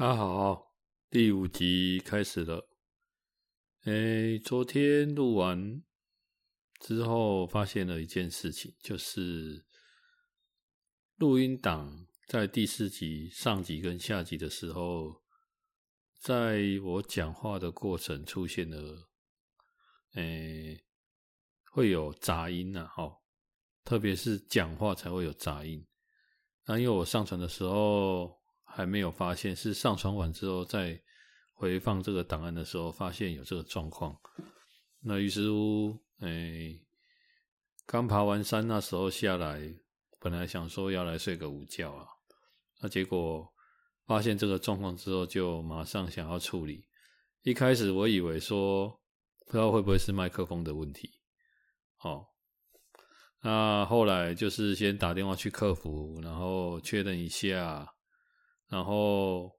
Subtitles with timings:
[0.00, 0.72] 大家好，
[1.10, 2.70] 第五集开始了。
[3.84, 5.84] 诶，昨天录完
[6.80, 9.66] 之后，发现了一件事情，就是
[11.16, 15.22] 录音档在第四集上集跟下集的时候，
[16.18, 19.10] 在我讲话的过程出现了，
[20.14, 20.82] 诶，
[21.72, 23.18] 会有杂音呐，哈，
[23.84, 25.86] 特别是讲话才会有杂音。
[26.64, 28.39] 那因为我上传的时候。
[28.72, 31.00] 还没有发现，是上传完之后再
[31.52, 34.16] 回放这个档案的时候，发现有这个状况。
[35.02, 36.80] 那于是乎，哎，
[37.84, 39.60] 刚爬完山那时候下来，
[40.18, 42.06] 本来想说要来睡个午觉啊，
[42.80, 43.52] 那结果
[44.06, 46.86] 发现这个状况之后，就马上想要处理。
[47.42, 48.88] 一开始我以为说，
[49.46, 51.10] 不知道会不会是麦克风的问题，
[52.02, 52.26] 哦，
[53.42, 57.94] 那后来就是先打电话去客服，然后确认一下。
[58.70, 59.52] 然后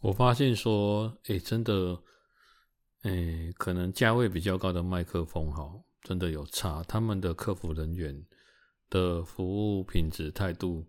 [0.00, 2.02] 我发现说，诶，真的，
[3.04, 6.82] 诶，可能价位比较高的麦克风，哈，真的有差。
[6.82, 8.26] 他们的客服人员
[8.90, 9.46] 的服
[9.78, 10.84] 务品质、态度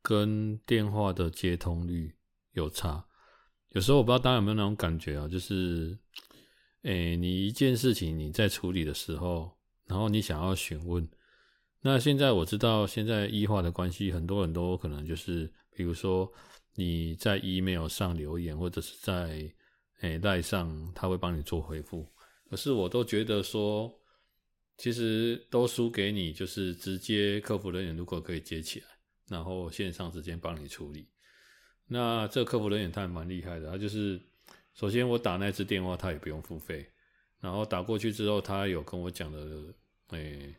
[0.00, 2.14] 跟电话的接通率
[2.52, 3.04] 有差。
[3.70, 5.98] 有时候我不知道大家有没有那种感觉啊，就是，
[6.82, 11.06] 诶，你一件事情你在处理的时候，然后你想要询问，
[11.80, 15.52] 那现在我知道现在异化的关系，很多人都可能就是。
[15.74, 16.32] 比如说
[16.74, 19.52] 你在 email 上留言，或者是在
[20.00, 22.06] 诶 LINE 上，他会帮你做回复。
[22.50, 23.92] 可是我都觉得说，
[24.76, 28.86] 其实都输给你，就是直接客服人员如果可以接起来，
[29.28, 31.08] 然后线上直接帮你处理。
[31.86, 34.20] 那这客服人员他还蛮厉害的，他就是
[34.74, 36.86] 首先我打那支电话他也不用付费，
[37.40, 39.74] 然后打过去之后他有跟我讲了
[40.10, 40.54] 诶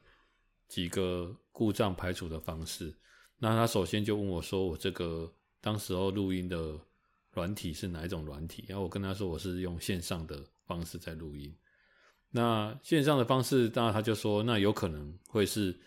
[0.67, 2.93] 几个故障排除的方式。
[3.37, 6.79] 那他首先就问我说：“我这个当时候录音的
[7.31, 11.53] 软体是哪一种软体？”然后我跟他说：“我是用线上的方式在录音。”
[12.31, 15.77] 那线上的方式，当然他就说：“那有可能会是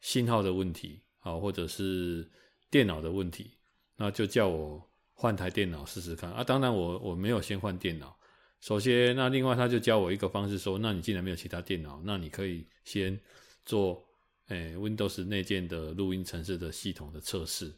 [0.00, 2.28] 信号的问题，好，或者是
[2.70, 3.52] 电脑的问题。”
[3.96, 4.84] 那就叫我
[5.14, 6.42] 换台电脑试试看啊。
[6.42, 8.18] 当然我我没有先换电脑，
[8.60, 13.18] 首先那另外他就教我一个方式说：“那你既然没有其他电脑，那你可以先
[13.64, 14.04] 做。”
[14.50, 17.72] 诶，Windows 内建的录音程式的系统的测试，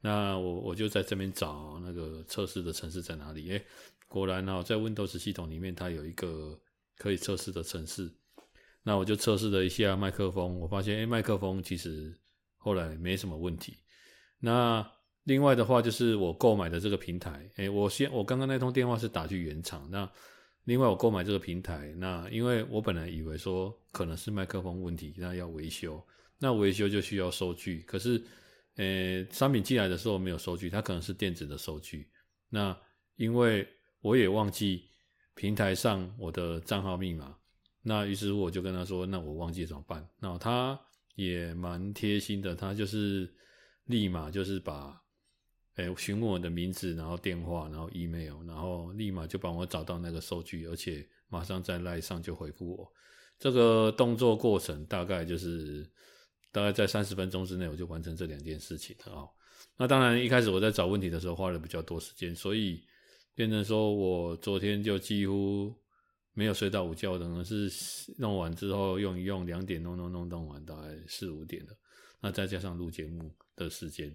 [0.00, 3.50] 那我我就在这边找那个测试的程式在哪里？
[3.50, 3.64] 诶，
[4.08, 6.60] 果然哦，在 Windows 系统里面它有一个
[6.96, 8.10] 可以测试的程式，
[8.82, 12.18] 那我就测试了一下麦克风，我发现诶，麦克风其实
[12.56, 13.78] 后来没什么问题。
[14.40, 14.84] 那
[15.24, 20.10] 另外的话就是我购买的这个平台，诶，我先我刚刚那通电话是打去原厂，那。
[20.70, 26.00] 另外，我购买这个平台，那因为我本来以为说可能是麦克风问题，那要维修，
[26.38, 27.80] 那维修就需要收据。
[27.88, 28.22] 可是，
[28.76, 32.08] 呃，商品寄来的时候没有收据，它可能是电子的收据。
[32.48, 32.76] 那
[33.16, 33.66] 因为
[34.00, 34.84] 我也忘记
[35.34, 37.36] 平台上我的账号密码，
[37.82, 40.80] 那于是我就跟他说：“那我忘记怎么办？”那他
[41.16, 43.28] 也蛮贴心的，他就是
[43.86, 44.96] 立马就是把。
[45.76, 52.92] 哎，询问我的名字，然后电话，然后 email，然后立马就帮我找到那个收据，而且马上在 LINE 上就回复我。
[53.38, 55.88] 这个动作过程大概就是
[56.52, 59.28] 大概在三十分钟之内，我就完成这两件事情了啊。
[59.76, 62.84] 那当然，一开始我在找问题的时候花了比较多时间，所以
[63.34, 65.74] 变成说我昨天就几乎
[66.34, 67.70] 没有睡到午觉，可能是
[68.18, 71.74] 弄完之后用一用，两点弄弄弄弄完，大概四五点了。
[72.20, 74.14] 那再加上录节目的时间，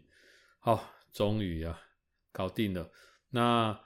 [0.59, 0.91] 好。
[1.15, 1.81] 终于啊，
[2.33, 2.91] 搞定了。
[3.29, 3.79] 那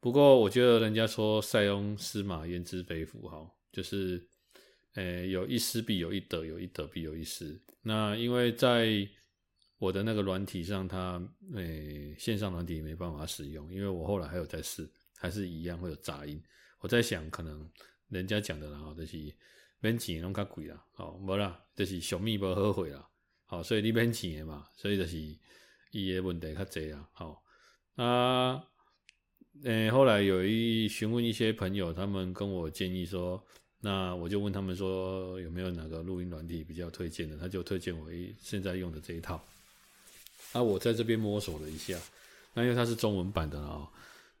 [0.00, 4.26] 不过我觉得人家说“塞翁失马，焉知非福”哈，就是，
[4.94, 7.60] 诶、有一失必有一得，有一得必有一失。
[7.82, 9.06] 那因为在
[9.76, 11.22] 我的那个软体上，它
[11.54, 16.42] 诶、线上软体没办法使用，因为我后来还有在试，还是一样会有杂音。
[16.78, 17.70] 我在想，可能
[18.08, 19.18] 人家讲的啦，哈，就是
[19.80, 23.06] 免钱拢较贵啦，好，无啦，就是小米无后悔啦，
[23.44, 25.38] 好，所以你免钱的嘛，所以就是。
[25.90, 27.42] 伊个问题较侪啊，好，
[27.96, 28.62] 啊
[29.64, 33.44] 诶、后来有一询问一些朋友，他们跟我建议说，
[33.80, 37.36] 那我就问他们说，有没有哪个录音软体比较推荐的？
[37.36, 39.44] 他就推荐我一现在用的这一套。
[40.52, 41.98] 啊，我在这边摸索了一下，
[42.54, 43.86] 那因为它是中文版的啊，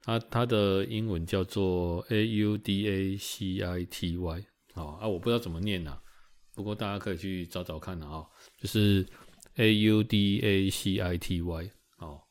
[0.02, 5.98] 它它的英文叫做 A U D A C I T Y，好啊，我不知道怎么念呐，
[6.54, 8.24] 不过大家可以去找找看啊，
[8.58, 9.04] 就是。
[9.60, 12.22] A U D A C I T Y，哦，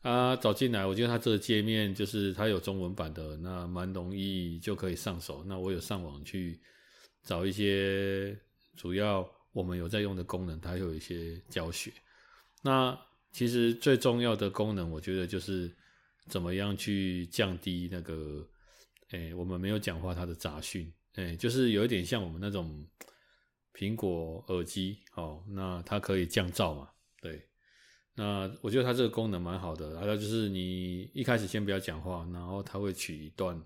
[0.00, 5.44] 啊，找进来，我觉得它这个界面就是它有中文版的，那蛮容易就可以上手。
[5.44, 6.58] 那我有上网去
[7.22, 8.34] 找一些
[8.74, 11.92] 主要我们有在用的功能，它有一些教学。
[12.62, 12.98] 那
[13.32, 15.70] 其实最重要的功能，我觉得就是
[16.28, 18.48] 怎么样去降低那个，
[19.10, 22.86] 诶，我们没有讲话它的杂讯，诶，就是有一点像我们那种
[23.74, 26.90] 苹果耳机，哦，那它可以降噪嘛，
[27.20, 27.48] 对，
[28.14, 33.60] 那我觉得它这个功能蛮好的，还有就是你一开始先不要讲话，然后它会取一段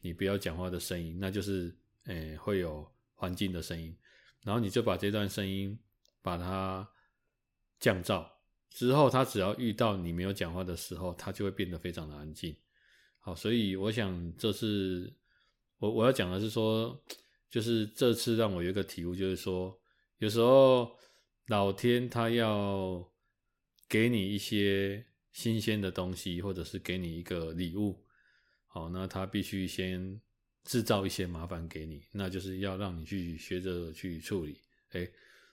[0.00, 3.96] 你不要讲话的声音，那就是诶会有环境的声音，
[4.42, 5.78] 然后你就把这段声音
[6.22, 6.88] 把它
[7.78, 8.26] 降噪。
[8.70, 12.56] 之后，它只要遇到你没有讲话的时候，它就会变得非常的安静。
[13.20, 15.12] 好，所以我想这是
[15.76, 16.98] 我我要讲的是说，
[17.52, 19.78] 就是这次让我有一个体悟，就是说，
[20.16, 20.98] 有时候
[21.48, 23.06] 老天他要
[23.86, 28.02] 给你一些新鲜的东西，或者是给你一个礼物，
[28.66, 30.18] 好，那他必须先
[30.64, 34.58] 制造一些麻烦给你，那就是要让你去学着去处理。
[34.92, 35.12] 诶，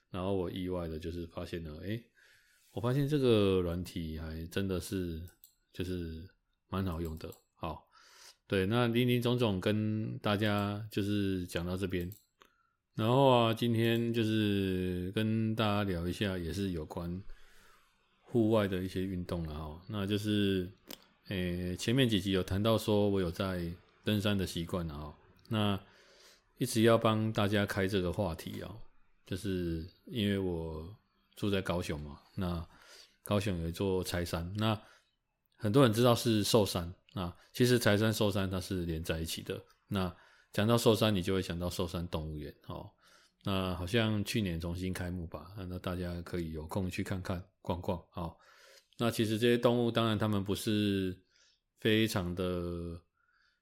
[0.10, 2.02] 然后我意外的就是发现了，诶。
[2.72, 5.22] 我发现这个软体还真的是
[5.74, 6.26] 就是
[6.70, 7.30] 蛮好用的。
[7.56, 7.89] 好，
[8.50, 12.12] 对，那林林总总跟大家就是讲到这边，
[12.96, 17.22] 然后啊，今天就是跟大家聊一下，也是有关
[18.20, 19.82] 户外的一些运动了哈。
[19.88, 20.68] 那就是，
[21.28, 23.72] 诶、前面几集有谈到说我有在
[24.04, 25.14] 登山的习惯啊。
[25.48, 25.80] 那
[26.58, 28.76] 一直要帮大家开这个话题啊，
[29.26, 30.94] 就是因为我。
[31.36, 32.68] 住在高雄嘛，那
[33.24, 34.78] 高雄有一座柴山，那
[35.56, 39.62] 很多人知道是寿山，那其实柴山寿山它是连在一起的。
[39.88, 40.16] 那
[40.54, 42.90] 讲到寿山，你就会想到寿山动物园哦。
[43.44, 48.04] 那好像去年重新开幕吧，那大家可以有空去看看逛逛。
[48.12, 48.38] 好，
[48.98, 51.18] 那其实这些动物，当然他们不是
[51.80, 53.02] 非常的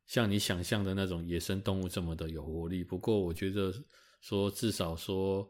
[0.06, 3.74] 像你想象的那种野生动物这么的有活力，不过我觉得
[4.22, 5.50] 说至少说。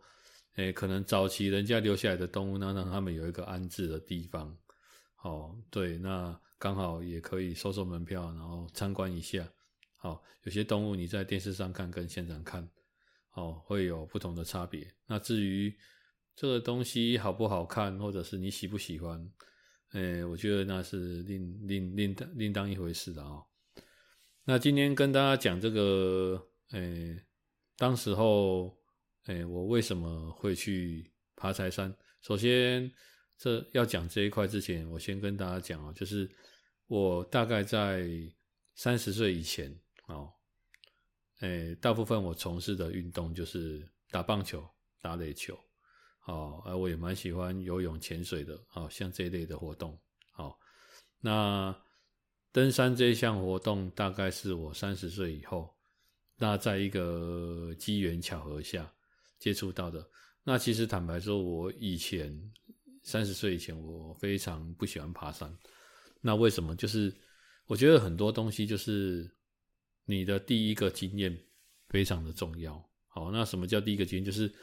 [0.58, 4.58] 诶，可能早期人家留下来的动物，呢让他们有一个安置的地方。
[5.14, 9.48] 好，对，那刚好也可以收收门票，然后参观一下。
[9.96, 12.70] 好，有些动物你在电视上看跟现场看，
[13.34, 14.88] 哦，会有不同的差别。
[15.06, 15.76] 那至于
[16.36, 19.32] 这个东西好不好看，或者是你喜不喜欢，
[19.94, 23.46] 诶，我觉得那是另另另另当一回事的哦。
[24.46, 27.24] 那今天跟大家讲这个，诶，
[27.78, 28.76] 当时候。
[29.28, 31.94] 哎，我为什么会去爬柴山？
[32.22, 32.90] 首先，
[33.38, 36.30] 这要讲这一块之前，我先跟大家讲啊，就是
[36.88, 38.08] 我大概在
[38.76, 39.74] 三十岁以前
[40.08, 40.32] 哦，
[41.40, 44.68] 哎，大部分我从事的运动就是打棒球、
[45.02, 45.58] 打垒球，
[46.26, 49.98] 哦，而我也蛮喜欢游泳、潜水的，哦，像这一类的活动，
[50.32, 50.58] 好，
[51.20, 51.76] 那
[52.52, 55.76] 登山这一项活动，大概是我三十岁以后，
[56.38, 58.92] 那在一个机缘巧合下。
[59.40, 60.04] 接触到的，
[60.44, 62.36] 那其实坦白说，我以前
[63.08, 65.50] 三十岁以前，我非常不喜欢爬山。
[66.20, 66.76] 那为什么？
[66.76, 67.14] 就是
[67.66, 69.34] 我觉得很多东西就是
[70.04, 71.36] 你的第一个经验
[71.88, 72.86] 非常的重要。
[73.08, 74.26] 好，那什么叫第一个经验？
[74.26, 74.54] 就是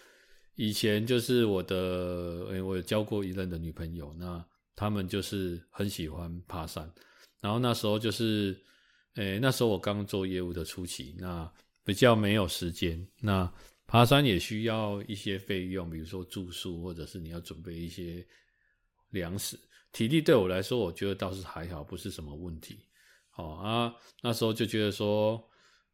[0.57, 4.45] 以前就是我的，我有交过一任的女朋友，那
[4.77, 6.93] 他们就是很喜欢爬山。
[7.41, 8.55] 然后那时候就是，
[9.15, 11.51] 诶，那时候我刚做业务的初期，那
[11.83, 13.51] 比较没有时间，那。
[13.87, 18.27] 爬山也需要一些费用，比如说住宿，或者是你要准备一些
[19.11, 19.59] 粮食。
[19.93, 22.81] 体力对我来说，我觉得倒是还好，不是什么问题。
[23.31, 25.41] 好啊，那时候就觉得说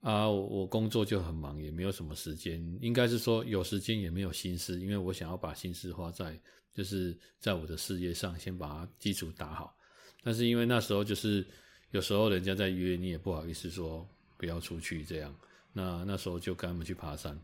[0.01, 2.65] 啊，我工作就很忙，也没有什么时间。
[2.81, 6.41] 应该是说有时间也没有心思，因为我想要把心思花在
[6.73, 9.77] 就是在我的事业上，先把基础打好。
[10.23, 11.47] 但是因为那时候就是
[11.91, 15.35] 有时候人家在约，你也不好意思说不要出去这样。
[15.73, 17.39] 那那时候就跟他们去爬山。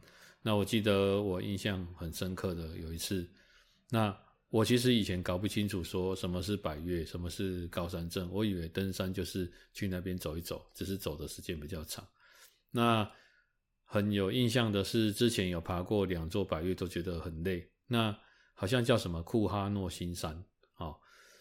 [0.46, 3.28] 那我记得我印象很深刻的有一次，
[3.90, 4.16] 那
[4.48, 12.06] 我其实以前搞不清楚说什么是百岳，什么是高山症，我以为登山就是去那边走一走，只是走的时间比较长。
[12.70, 13.10] 那
[13.86, 17.68] 很有印象的是，之前有爬过两座百岳，都觉得很累。
[17.88, 18.16] 那
[18.54, 20.44] 好像叫什么库哈诺新山，
[20.76, 20.96] 哦，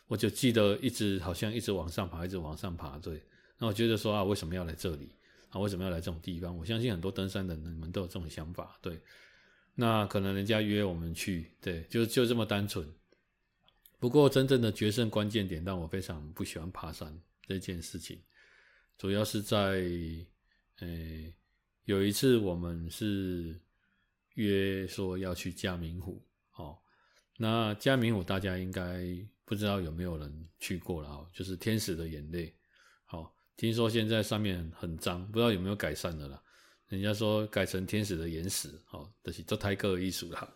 [0.07, 2.97] 我就记得一直好像一直往上爬，一直往上爬。
[2.97, 3.21] 对，
[3.59, 5.11] 那我觉得说啊，为什么要来这里？
[5.55, 6.55] 啊，为什么要来这种地方？
[6.57, 9.01] 我相信很多登山的人们都有这种想法，对。
[9.73, 12.85] 那可能人家约我们去，对，就就这么单纯。
[13.99, 18.21] 不过真正的决胜关键点，让我非常不喜欢爬山这件事情，
[18.97, 19.81] 主要是在，
[20.79, 21.33] 诶，
[21.85, 23.57] 有一次我们是
[24.33, 26.21] 约说要去嘉明湖，
[26.55, 26.77] 哦，
[27.37, 29.05] 那嘉明湖大家应该
[29.45, 32.53] 不知道有没有人去过了，就是天使的眼泪，
[33.57, 36.41] 听说现在上面很脏，不知道有没有改善的啦。
[36.87, 40.47] 人家说改成天使的岩石，哦，就是做泰戈尔艺术啦。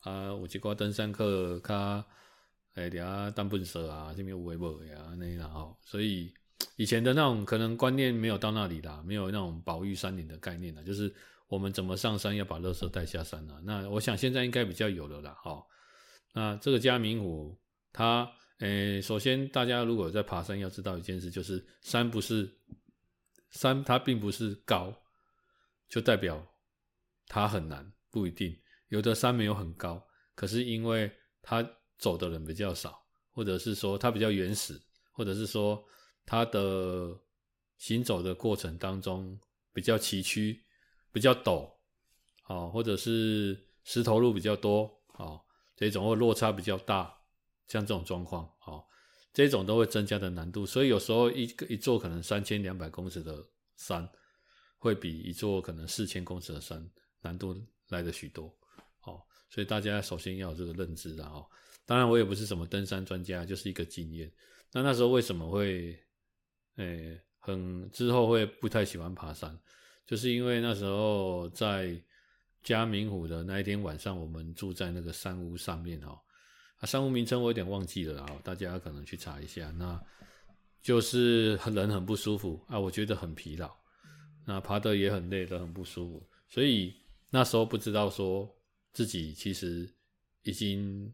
[0.00, 2.04] 啊，有一挂登山客，他
[2.74, 6.32] 哎，底下当笨蛇啊，这边无为不为啊，那然后，所以
[6.76, 11.12] 以前的那种可能观念没有到那里啦，没有那种保育山林的概念啦，就是
[11.48, 13.60] 我们怎么上山要把垃圾带下山啊。
[13.64, 15.62] 那我想现在应该比较有了啦，哈。
[16.34, 17.58] 那这个嘉明湖，
[17.92, 22.50] 它，诶，首先大家如果在爬山，要知道一件事，就是山不是
[23.50, 24.94] 山，它并不是高，
[25.88, 26.42] 就代表
[27.26, 28.56] 它很难，不一定。
[28.88, 30.02] 有的山没有很高，
[30.34, 31.10] 可是因为
[31.42, 32.98] 它走的人比较少，
[33.30, 34.80] 或者是说它比较原始，
[35.12, 35.84] 或者是说
[36.24, 37.14] 它的
[37.76, 39.38] 行走的过程当中
[39.74, 40.58] 比较崎岖、
[41.12, 41.70] 比较陡，
[42.44, 45.38] 啊，或者是石头路比较多，啊，
[45.76, 47.15] 这种或落差比较大，
[47.68, 48.82] 像这种状况，啊，
[49.32, 50.64] 这种都会增加的难度。
[50.66, 53.44] 所以有时候一个一座可能三千两百公尺的
[53.76, 54.08] 山，
[54.78, 56.88] 会比一座可能四千公尺的山
[57.20, 57.56] 难度
[57.88, 58.54] 来得许多。
[59.48, 61.40] 所以大家首先要有这个认知啊！
[61.84, 64.30] 当然我也不是什么登山专家，就是一个经验。
[64.72, 65.96] 那那时候为什么会，
[66.78, 69.56] 诶、很之后会不太喜欢爬山，
[70.04, 71.96] 就是因为那时候在
[72.64, 76.18] 嘉明湖的那一天晚上，我们住在那个山屋上面哦。
[76.78, 79.70] 啊，商务名称我有点忘记了啊，大家可能去查一下。
[79.72, 80.00] 那
[80.82, 83.74] 就是人很不舒服啊，我觉得很疲劳，
[84.46, 86.28] 那爬得也很累，都很不舒服。
[86.48, 86.94] 所以
[87.30, 88.52] 那时候不知道说。
[88.96, 89.94] 自己其实
[90.40, 91.12] 已经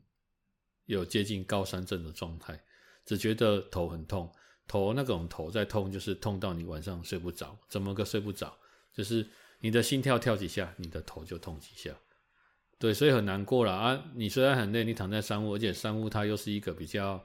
[0.84, 2.62] 有接近高山症的状态，
[3.04, 4.32] 只觉得头很痛，
[4.68, 8.56] 头那种头在痛，就是痛到你晚上睡不着，怎么个睡不着？
[8.92, 9.28] 就是
[9.58, 11.92] 你的心跳跳几下，你的头就痛几下，
[12.82, 14.04] 对，所以很难过了啊！
[14.16, 17.24] 你虽然很累，你躺在山屋，而且山屋它又是一个比较，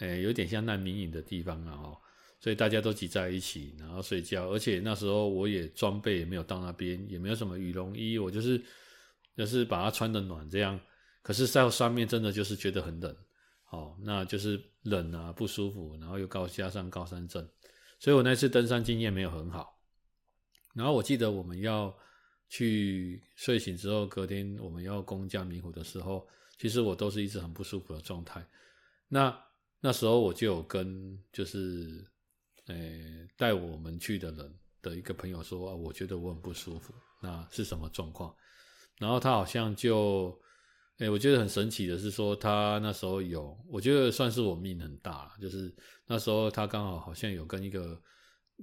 [0.00, 1.98] 诶，有点像难民营的地方啊，哦，
[2.38, 8.62] 所以大家都挤在一起，然后睡觉，而且那时候我也装备也没有到那边，也没有什么羽绒衣，我就是。
[9.36, 10.78] 就是把它穿的暖这样，
[11.22, 13.16] 可是在上面真的就是觉得很冷，
[13.70, 17.48] 哦，那就是冷啊，不舒服，然后又高加上高山症，
[17.98, 19.80] 所以我那次登山经验没有很好。
[20.74, 21.96] 然后我记得我们要
[22.50, 26.28] 去睡醒之后，隔天我们要攻嘉明湖的时候，
[26.58, 28.46] 其实我都是一直很不舒服的状态。
[29.08, 29.34] 那
[29.80, 32.04] 那时候我就有跟就是
[32.66, 36.92] 诶带我们去的人的一个朋友说啊，我觉得我很不舒服，
[37.22, 38.34] 那是什么状况？
[38.98, 40.38] 然后他好像就，
[40.98, 45.74] 哎，我觉得很神奇的是说，他那时候有，我觉得算是我命很大，就是
[46.06, 47.98] 那时候他刚好好像有跟一个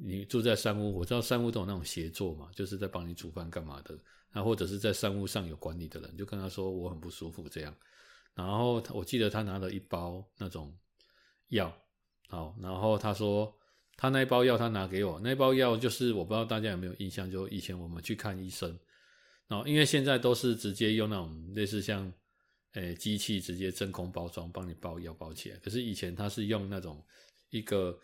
[0.01, 3.97] 你住在山屋，我知道山屋都有那种协作嘛，就是在帮你煮饭干嘛的，
[4.31, 7.75] 然后或者是在山屋上有管理的人，就跟他说我很不舒服这样，
[8.33, 10.77] 然后我记得他拿了一包那种
[11.49, 11.75] 药，
[12.27, 13.53] 好，然后他说
[13.95, 18.77] 他那一包药他拿给我，那包药就是我不知道大家有没有印象，就以前我们去看医生。
[19.49, 22.11] 哦，因为现在都是直接用那种类似像，
[22.73, 25.57] 诶，机器直接真空包装，帮你包药包起来。
[25.59, 27.01] 可是以前他是用那种
[27.49, 27.97] 一个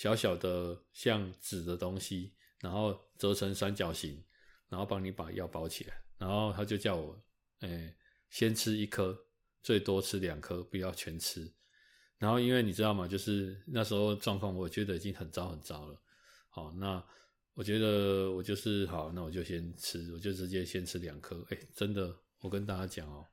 [0.00, 4.24] 小小的像纸的东西，然后折成三角形，
[4.70, 5.94] 然后帮你把药包起来。
[6.16, 7.22] 然后他就叫我，
[7.58, 7.94] 诶，
[8.30, 9.14] 先吃一颗，
[9.62, 11.52] 最多吃两颗，不要全吃。
[12.16, 13.06] 然后因为你知道吗？
[13.06, 16.00] 就是那时候状况，我觉得已经很糟很糟了。
[16.48, 17.04] 好，那。
[17.54, 21.44] 我觉得我就是好，那我就先吃，我就直接先吃两颗。
[21.50, 23.26] 哎，真的，我跟大家讲哦，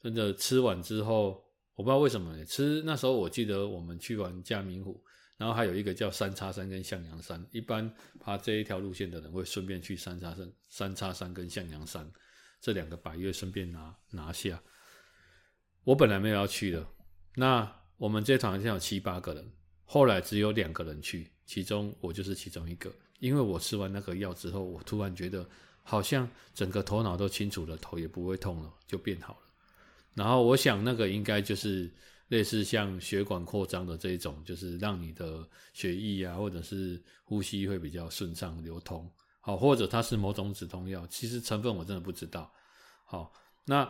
[0.00, 5.04] 真的吃完之后，我不知道为什么，吃那时候我记得我们去玩嘉明湖，
[5.36, 12.08] 然后还有一个叫三叉山跟向阳山，一般爬这一条路线的人会顺便去三叉山、三叉山跟向阳山
[12.60, 14.62] 这两个百岳顺便拿拿下。
[15.82, 16.86] 我本来没有要去的，
[17.34, 19.52] 那我们这团好像有七八个人，
[19.84, 22.94] 后来只有两个人去，其中我就是其中一个。
[23.18, 25.48] 因为我吃完那个药之后，我突然觉得
[25.82, 29.40] 好像整个头脑都清楚了，头也不会痛了，就变好了。
[30.14, 31.92] 然后我想那个应该就是
[32.28, 39.10] 类似像血管扩张的这一种，就是让你的血液啊，或者是呼吸会比较顺畅流通。
[39.40, 42.50] 好，或者它是某种止痛药，其实成分我真的不知道。
[43.04, 43.30] 好，
[43.66, 43.86] 那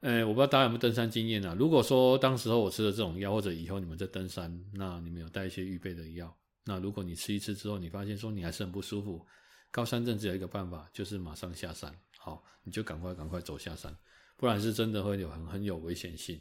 [0.00, 1.54] 呃，我不知道大家有没有登山经验啊？
[1.58, 6.34] 如果说当时候我吃了这种药，或者以后你们在登山，那你们有带一些预备的药。
[6.64, 9.24] 那如果你吃一次之后，你发现说你还是很不舒服，
[9.70, 11.94] 高山症只有一个办法，就是马上下山。
[12.18, 13.96] 好，你就赶快赶快走下山，
[14.36, 16.40] 不然是真的会有很很有危险性。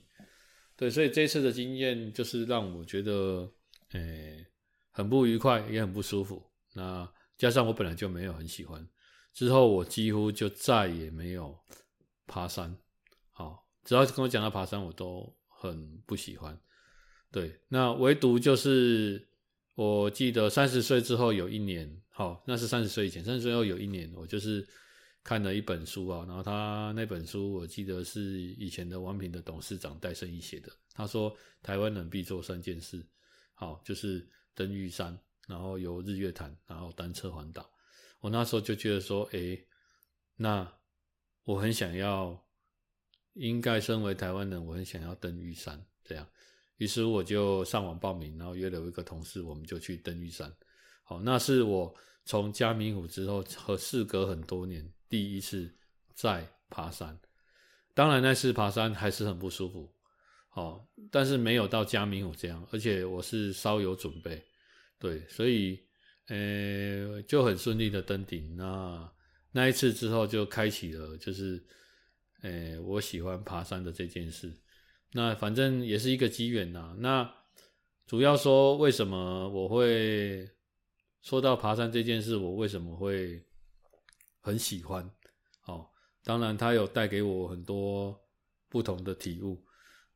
[0.80, 3.52] 对，所以这次的经验就是让我觉得，
[3.92, 4.48] 诶、
[4.92, 6.50] 很不愉快，也很不舒服。
[6.74, 7.06] 那
[7.38, 8.88] 加上我本来就没有很喜欢，
[9.34, 11.54] 之后我几乎就再也没有
[12.26, 12.74] 爬山。
[13.32, 16.58] 好，只要跟我讲到爬山，我都很不喜欢。
[17.30, 19.28] 对，那唯独就是。
[19.76, 23.24] 我记得三十岁之后有一年，好，那是三十岁以前。
[23.24, 24.68] 三十岁后有一年，我就是
[25.30, 30.72] 看了一本书啊，然后他那本书我记得是以前的王品的董事长戴胜义写的。
[30.92, 33.08] 他说台湾人必做三件事，
[33.54, 35.16] 好，就是登玉山，
[35.48, 37.72] 然后游日月潭，然后单车环岛。
[38.22, 39.64] 我那时候就觉得说，诶，
[40.36, 40.68] 那
[41.44, 42.44] 我很想要，
[43.34, 46.28] 应该身为台湾人，我很想要登玉山，这样。
[46.78, 50.52] 于是我就上网报名，然后约了一个同事，我们就去登玉山。
[51.04, 51.94] 好，那是我
[52.26, 55.74] 从嘉明湖之后和事隔很多年第一次
[56.14, 57.20] 在爬山。
[57.94, 59.92] 当然那次爬山还是很不舒服，
[60.48, 64.42] 好，但是没有到嘉明湖这样，而且我是稍有准备，
[64.98, 65.78] 对，所以
[66.28, 68.56] 呃就很顺利的登顶。
[68.56, 69.12] 那
[69.52, 71.62] 那一次之后就开启了，就是
[72.42, 74.54] 呃我喜欢爬山的这件事。
[75.12, 76.96] 那反正也是一个机缘呐。
[77.00, 77.30] 那
[78.06, 80.48] 主要说为什么我会
[81.22, 83.44] 说到爬山这件事，我为什么会
[84.40, 85.10] 很喜欢？
[85.66, 85.90] 哦，
[86.24, 88.20] 当然它有带给我很多
[88.68, 89.64] 不同的体悟。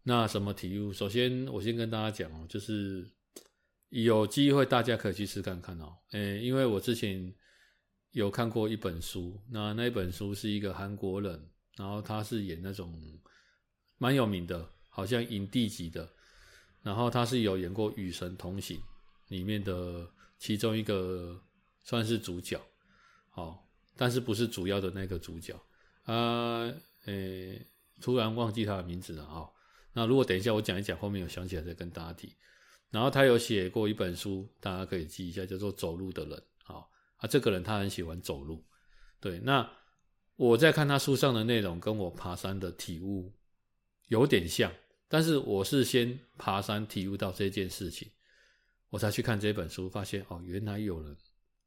[0.03, 0.91] 那什么体悟？
[0.91, 3.09] 首先我先跟大家讲哦，就是
[3.89, 5.97] 有机会大家可以去试看看哦。
[6.11, 7.33] 诶，因为我之前
[8.11, 13.01] 有看过一本书，那那本书是一个韩国人，然后他是演那种
[13.97, 14.69] 蛮有名的。
[14.95, 16.07] 好像影帝级的，
[16.83, 18.77] 然后他是有演过《与神同行》
[19.29, 21.41] 里面的其中一个，
[21.81, 22.61] 算是主角，
[23.33, 23.57] 哦，
[23.95, 25.53] 但是不是主要的那个主角
[26.03, 26.71] 啊？
[27.05, 27.65] 诶，
[28.01, 29.49] 突然忘记他的名字了啊、哦。
[29.93, 32.33] 那如果等一下我讲一讲，后面有想起来再跟大家提。
[32.89, 36.37] 然后他有写过一本书，大家可以记一下，叫做《走路的人》
[36.73, 36.85] 哦。
[37.17, 38.63] 啊，这个人他很喜欢走路，
[39.19, 39.39] 对。
[39.39, 39.69] 那
[40.35, 43.31] 我在看他书上的内容，跟我爬山的体悟
[44.07, 44.71] 有点像。
[45.07, 48.09] 但是我是先爬山体悟到这件事情，
[48.89, 51.15] 我才去看这本书，发现哦，原来有人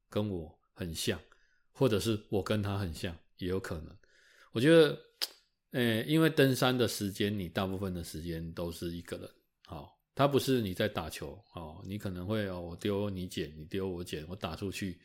[0.09, 1.21] 跟我很像，
[1.77, 3.97] 或者是我跟他很像，也有可能。
[4.53, 4.99] 我觉得，
[5.73, 9.31] 诶，因为登山的时间，你大部分的时间都是一个人，
[9.67, 14.99] 好，他不是你在打球，哦，你可能会哦，我丢你捡，你丢我捡，我打出去。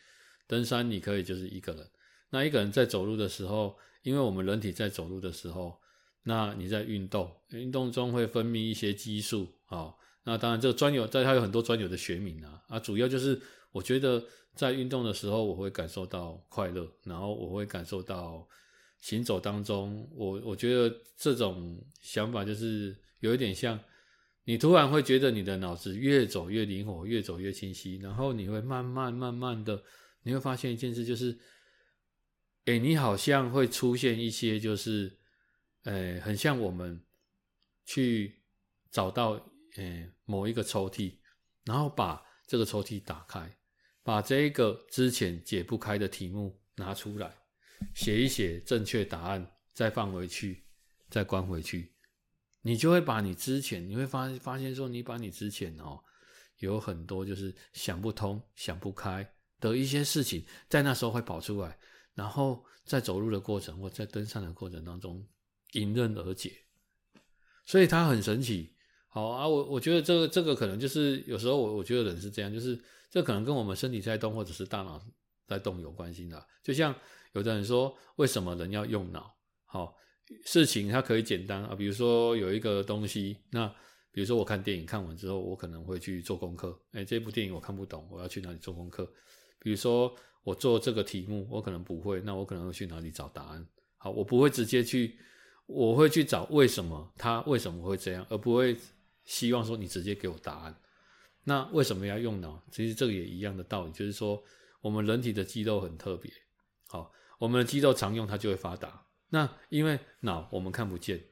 [0.47, 1.88] 登山你可以就是一个人，
[2.29, 5.79] 那一个人在走路的时候，因为我们人体在走路的时候。
[6.23, 9.91] 那你在运动，运动中会分泌一些激素，啊，
[10.23, 14.23] 那当然这个专有，在它有很多专有的学名啊，啊，主要就是我觉得
[14.55, 18.47] 在运动的时候，我会感受到快乐，然后我会感受到
[18.99, 23.79] 行走当中，我我觉得这种想法就是有一点像，
[24.43, 29.83] 你突然会觉得你的脑子越走越灵活，越走越清晰，然后你会慢慢慢慢的，
[30.23, 31.39] 你会发现一件事，就是，
[32.65, 35.17] 诶，你好像会出现一些就是。
[35.85, 37.03] 诶，很像我们
[37.85, 38.43] 去
[38.91, 39.31] 找到
[39.77, 41.15] 诶某一个抽屉，
[41.65, 43.57] 然后把这个抽屉打开，
[44.03, 47.35] 把这个之前解不开的题目拿出来，
[47.93, 50.63] 写一写正确答案，再放回去，
[51.09, 51.93] 再关回去，
[52.61, 55.99] 你就会把你之前，你会发发现说，你把你之前哦
[56.57, 61.77] 有很多就是想不通、想不开的一些事情，在那时候会跑出来，
[62.13, 65.27] 然后在走路的过程或在登山的过程当中。
[65.73, 66.51] 迎刃而解，
[67.65, 68.75] 所以它很神奇。
[69.07, 72.77] 好啊，我我觉得这个这个可能就是有时候我我觉得人是这样，就是
[73.12, 75.00] 这可能跟我们身体在动或者是大脑
[75.45, 76.47] 在动有关系的。
[76.63, 76.95] 就像
[77.34, 79.36] 有的人说，为什么人要用脑？
[79.65, 79.95] 好，
[80.45, 83.67] 事情它可以简单啊，比如说有一个东西，那
[84.12, 86.80] 比如说我看电影看完之后，我可能会去做功课。
[86.93, 89.06] 诶，这部电影我看不懂，我要去哪里做功课？
[89.60, 90.12] 比如说
[90.43, 93.67] 我做这个题目，我可能不会，那我可能会去哪里找答案？
[93.97, 95.19] 好，我不会直接去。
[95.67, 98.76] 我会去找为什么他为什么会这样，而不会
[99.24, 100.82] 希望说你直接给我答案。
[101.43, 102.63] 那为什么要用脑？
[102.71, 104.41] 其实这个也一样的道理，就是说
[104.82, 106.32] 我们人体的肌肉很特别，
[106.88, 109.06] 好，我们的肌肉常用它就会发达。
[109.30, 111.23] 那因为脑我们看不见，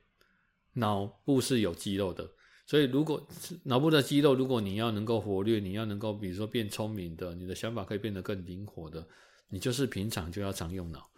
[0.74, 2.30] 脑部是有肌肉的，
[2.66, 3.28] 所以如果
[3.64, 9.08] 脑部的肌肉，如果你要能够活跃，你要能够比如说变聪明的，你的想法可以变得更灵活的，
[9.50, 11.10] 你就是平常就要常用脑。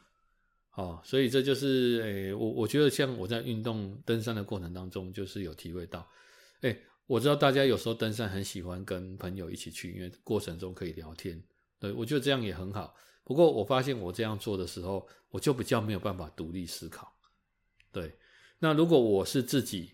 [0.74, 6.08] 哦，所以这就是诶，我我觉得像我在运动登山的过程当中，就是有体会到，
[6.62, 11.44] 诶，我知道大家有时候登山很喜欢跟朋友一起去，因为过程中可以聊天，
[11.78, 12.96] 对，我觉得这样也很好。
[13.26, 17.14] 不过我发现我这样做的时候，我就比较没有办法独立思考。
[17.92, 18.16] 对，
[18.60, 19.92] 那如果我是自己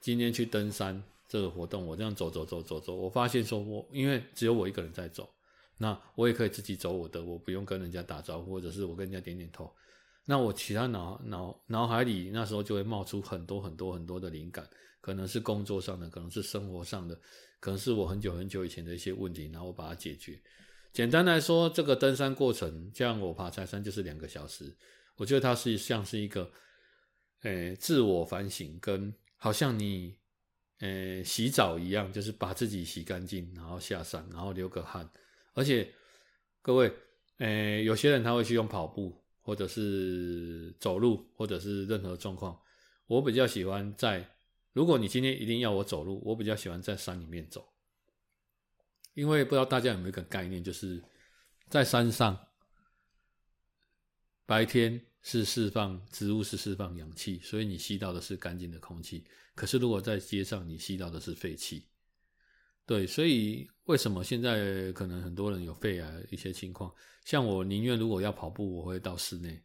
[0.00, 5.28] 今天去登山这个活动，我这样走走走走走，我发现说我因为只有我一个人在走，
[5.78, 9.74] 那我也可以自己走我的，我不用跟人家打招呼，或者是我跟人家点点头。
[10.24, 14.64] 那我其他脑脑脑海里那时候就会冒出很多很多很多的灵感，
[15.04, 17.14] 可能是工作上的，可能是生活上的，
[17.60, 20.40] 可能是我很久很久以前的一些问题，然后我把它解决。
[20.94, 24.74] 简单来说，这个登山过程，像我爬柴山就是两个小时，
[25.16, 26.50] 我觉得它是像是一个，
[27.42, 30.16] 诶，自我反省，跟好像你，
[30.78, 35.06] 诶，洗澡一样，就是把自己洗干净，然后下山，然后流个汗。
[35.52, 35.92] 而且
[36.62, 36.90] 各位，
[37.40, 42.58] 诶，有些人他会去用跑步，或者是走路，或者是任何状况。
[43.06, 44.26] 我比较喜欢在，
[44.74, 47.66] 如果你今天一定要我走路，我比较喜欢在山里面走，
[49.14, 51.02] 因为不知道大家有没有一个概念，就是
[51.70, 52.38] 在山上。
[54.46, 59.24] 白天是释放植物，是释放氧气，所以你吸到的是干净的空气。
[59.54, 61.88] 可是如果在街上，你吸到的是废气。
[62.84, 66.92] 对，所以为什么现在可能很多人有肺癌一些情况？
[67.24, 69.64] 像我宁愿如果要跑步，我会到室内。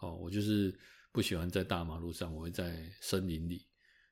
[0.00, 0.76] 哦，我就是
[1.12, 3.64] 不喜欢在大马路上，我会在森林里。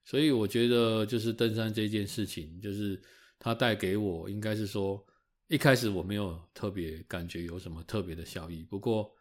[0.04, 3.02] 所以我觉得就是登山这件事情，就是
[3.38, 5.04] 它带给我，应该是说
[5.48, 9.12] 一开始我没有特别感觉有什么特别的效益，不过。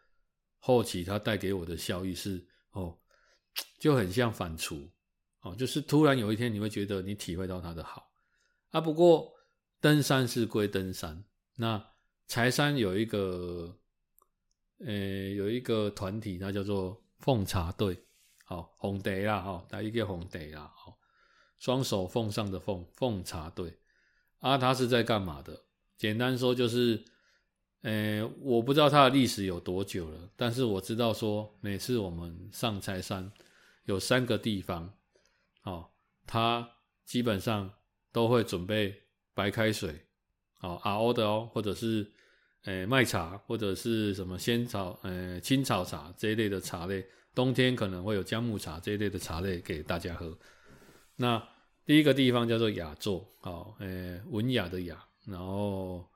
[0.66, 2.42] 后期它带给我的效益是
[2.72, 2.98] 哦，
[3.80, 4.90] 就很像反刍
[5.42, 8.10] 哦，就是突然有一天你会觉得你体会到它的好
[8.70, 8.80] 啊。
[8.80, 9.34] 不过
[9.82, 11.22] 登山是归登山，
[11.58, 11.86] 那
[12.28, 13.78] 柴山有一个
[14.80, 14.94] 呃
[15.36, 18.02] 有一个团体，它叫做奉茶队，
[18.54, 20.98] 好红茶啦哈，来一个红茶啦，好
[21.58, 23.80] 双手奉上的奉奉茶队
[24.40, 25.64] 啊，他是在干嘛的？
[25.98, 27.04] 简单说就是。
[27.84, 33.30] 诶，我不知道他的历史有多久了，但是我知道说，每次我们上柴山，
[33.84, 34.90] 有三个地方，
[35.64, 35.90] 哦，
[36.26, 36.66] 他
[37.04, 37.70] 基本上
[38.14, 40.06] 都会准备白开水，
[40.62, 42.10] 哦，RO 的哦，或者是
[42.64, 50.38] 诶麦茶，或者是什么仙草、诶青草茶这一类的茶类，冬天可能会有姜母茶这一类的茶类给大家喝。
[51.16, 51.42] 那
[51.86, 56.08] 第一个地方叫做雅座，哦，诶文雅的雅，然后。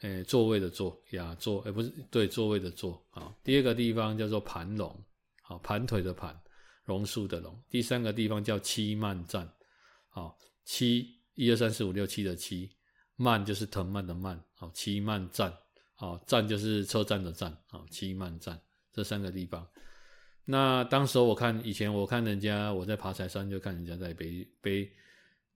[0.00, 3.34] 诶，座位的座，雅座，诶，不是，对，座位的座，啊。
[3.42, 4.94] 第二个地方叫做盘龙，
[5.40, 6.38] 好，盘腿的盘，
[6.84, 7.58] 榕树的榕。
[7.70, 9.50] 第三个地方叫七漫站，
[10.10, 12.70] 好，七，一二三四五六七的七，
[13.16, 15.56] 漫就是藤蔓的蔓，好，七漫站，
[15.94, 18.60] 好，站就是车站的站，好，七漫站，
[18.92, 19.66] 这三个地方。
[20.44, 24.90] 那当时我看，以前我看人家我在爬柴山，就看人家在背背，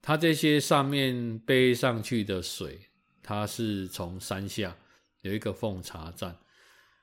[0.00, 2.80] 他这些上面背上去的水。
[3.20, 4.74] 它是从山下
[5.20, 6.34] 有一个奉茶站，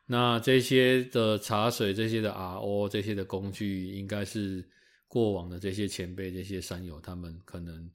[0.08, 4.68] 那这些的茶水、这些的 RO、这些的工具，应该是
[5.08, 7.92] 过往的这些前辈、这些山友，他们可能，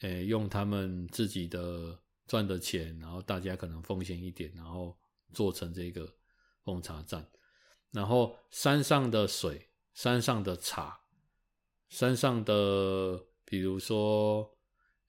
[0.00, 4.94] 诶，用他们自己的赚的钱，然后大家可能奉献一点，然后
[5.32, 6.06] 做成这个
[6.64, 7.26] 奉茶站。
[7.94, 11.00] 然后山上的水、山上的茶、
[11.88, 14.54] 山上的，比如说，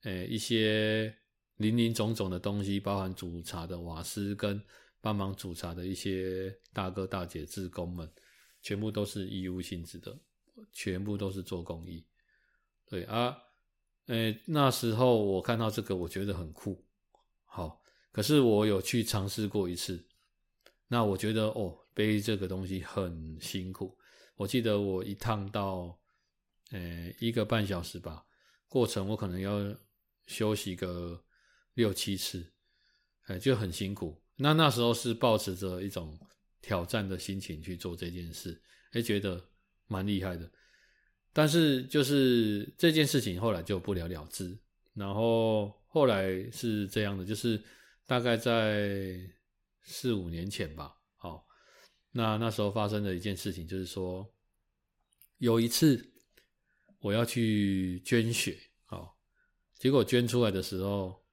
[0.04, 1.14] 诶，一些。
[1.58, 4.62] 林林总总的东西，包含煮茶的瓦斯跟
[5.00, 8.12] 帮忙煮茶的一些大哥大姐、志工们，
[8.60, 10.14] 全部都是义务性质的，
[10.70, 12.06] 全部都是做公益。
[12.84, 13.34] 对啊，
[14.08, 16.84] 诶，那时候我看到这个，我觉得很酷。
[17.46, 17.80] 好，
[18.12, 20.06] 可是我有去尝试过一次，
[20.88, 23.96] 那我觉得哦，背这个东西很辛苦。
[24.36, 25.98] 我记得我一趟到，
[26.70, 28.24] 诶，一个半小时吧，
[28.68, 29.76] 过程我可能要
[30.26, 31.22] 休息个。
[31.76, 32.54] 六七次，
[33.24, 34.18] 哎，就很辛苦。
[34.36, 36.18] 那那时候是抱持着一种
[36.62, 38.58] 挑战的心情去做这件事，
[38.92, 39.38] 哎，觉得
[39.86, 40.50] 蛮厉害的。
[41.34, 44.58] 但是就是这件事情后来就不了了之。
[44.94, 47.62] 然后后来是这样的，就是
[48.06, 49.20] 大概在
[49.86, 50.94] 四五年前吧。
[51.16, 51.46] 好，
[52.12, 54.30] 那那时候发生的一件事情就是说，
[55.38, 56.12] 有一次
[57.00, 59.16] 我要去捐血，好，
[59.78, 61.24] 结果捐出来的时候。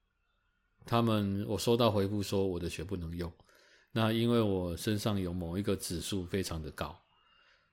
[0.86, 3.32] 他们，我收到回复说我的血不能用，
[3.90, 6.94] 那因为我身上有某一个指数非常的高，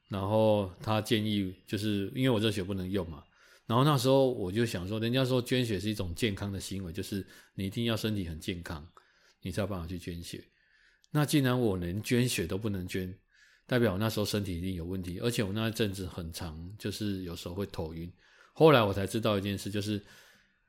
[0.08, 3.22] 然后他建议就是因为我这血不能用嘛，
[3.66, 8.90] 然后那时候我就想说，人家说捐血是一种健康的行为，就是你一定要身体很健康，
[9.42, 10.42] 你才有办法去捐血。
[11.12, 13.14] 那既然我连捐血都不能捐，
[13.68, 18.12] 代表我那时候身体一定有问题，而且我那一阵子很长，就是有时候会头晕。
[18.54, 20.04] 后来我才知道一件事，就是。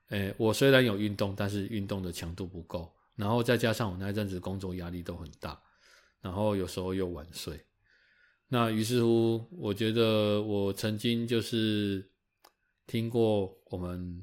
[0.09, 5.59] 诶，我虽然有运动，但是运动的强度不够，然后再加上我那一阵子工作压力都很大，
[6.21, 7.59] 然后有时候又晚睡，
[8.47, 12.07] 那于是乎，我觉得我曾经就是
[12.87, 14.23] 听过我们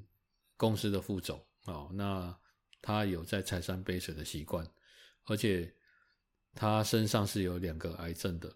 [0.55, 2.37] 公司的副总哦，那
[2.83, 4.63] 他有在柴山背水的习惯，
[5.23, 5.73] 而且
[6.59, 8.53] 他身上是有两个癌症的，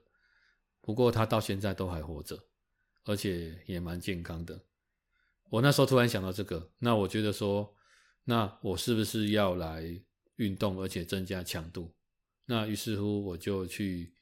[0.81, 2.37] 不过他到现在都还活着，
[3.05, 4.61] 而且也蛮健康的。
[5.49, 7.73] 我那时候突然想到这个，那我觉得说，
[8.25, 9.85] 那我是不是要来
[10.35, 11.95] 运动，而且增加强度？
[12.43, 14.13] 那于是乎我就去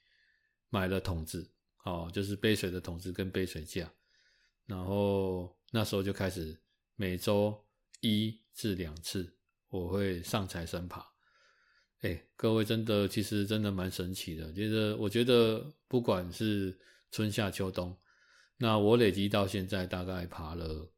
[0.69, 1.51] 买了桶子，
[1.83, 3.91] 哦，就是杯水的桶子跟杯水架，
[4.67, 6.61] 然后那时候就开始
[6.95, 7.65] 每周
[8.01, 9.39] 一至两次
[9.69, 11.10] 我会上财神爬。
[12.01, 16.77] 哎，各位真的其实真的蛮神奇的，觉得我觉得不管是
[17.11, 17.95] 春夏秋冬，
[18.57, 20.91] 那我累积到现在大概爬了，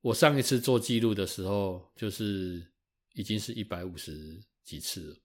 [0.00, 2.66] 我上一次做记录的时候就是
[3.14, 5.16] 已经是一百五十几次了。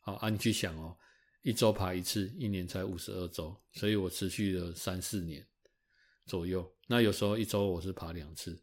[0.00, 0.96] 好，按、啊、你去想哦。
[1.42, 5.44] 一周爬一次，一年才五十二周，所以我持续了三四年
[6.24, 6.64] 左右。
[6.86, 8.62] 那有时候一周我是爬两次。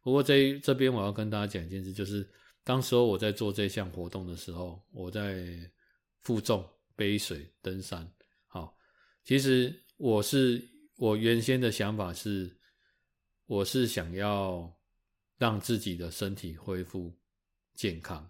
[0.00, 2.30] 不过这这边我要跟大家讲一件事，就是
[2.62, 5.58] 当时候我在做这项活动的时候，我在
[6.18, 8.06] 负重背水登山。
[8.46, 8.76] 好，
[9.24, 10.62] 其实我是
[10.96, 12.54] 我原先的想法是，
[13.46, 14.72] 我是想要
[15.38, 17.12] 让自己的身体恢复
[17.74, 18.28] 健康。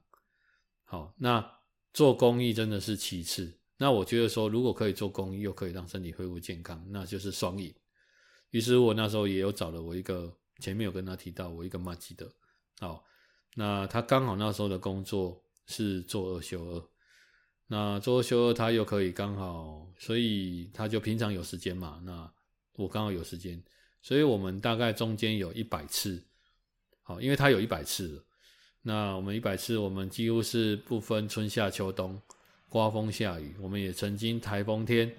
[0.84, 1.44] 好，那
[1.92, 3.52] 做公益真的是其次。
[3.76, 7.74] 那我觉得说，如果可以做公益，又可以让身体恢复健康，那就是双赢。
[8.50, 12.30] 于是我那时候也有找了我一个，前面有跟他提到我一个马吉德，
[12.78, 13.04] 好，
[13.54, 16.84] 那他刚好那时候的工作是做二休二，
[17.66, 22.30] 那做二休二他又可以刚好，所以他就平常有时间嘛，那
[22.74, 23.62] 我刚好有时间，
[24.00, 26.22] 所以我们大概中间有一百次，
[27.02, 28.24] 好，因为他有一百次了，
[28.82, 32.20] 那我们一百次，我们几乎是不分春夏秋冬。
[32.72, 35.12] 刮风下雨，我们也曾经台风天，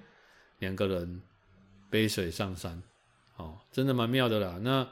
[0.60, 1.22] 两个人
[1.90, 2.82] 背水上山，
[3.36, 4.58] 哦，真的蛮妙的啦。
[4.62, 4.88] 那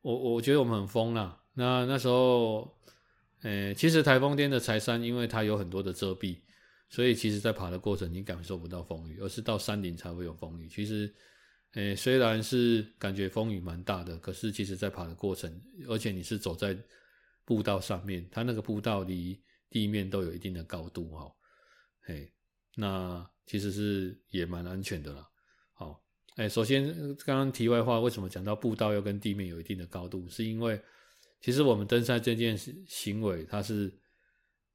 [0.00, 1.36] 我我觉得我们很疯啦。
[1.54, 2.76] 那那时候，
[3.42, 6.38] 诶，其实台风天的柴山，因为它有很多的遮蔽，
[6.88, 10.68] 所以其实在爬的过程你感受不到风雨，而是到山顶才会有风雨。
[10.68, 11.14] 其实，
[11.74, 16.76] 诶，虽然是感觉风雨蛮大的，可是其实在爬的过程，而且你是走在
[17.44, 19.40] 步道上面，它那个步道离
[19.70, 21.32] 地面都有一定的高度，哈。
[22.06, 22.32] 嘿，
[22.76, 25.28] 那其实是也蛮安全的啦。
[25.72, 26.02] 好，
[26.36, 26.92] 哎，首先
[27.24, 30.28] 刚刚题外话，为什么讲到步道要跟地面有一定的高度？
[30.28, 30.80] 是因为
[31.44, 33.92] 其实我们登山这件行为，它是